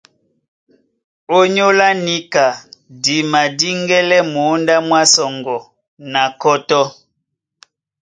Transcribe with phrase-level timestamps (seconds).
[1.37, 2.45] Ónyólá níka
[3.03, 5.57] di madíŋgɛ́lɛ́ mǒndá mwá sɔŋgɔ
[6.11, 6.85] na kɔ́tɔ́.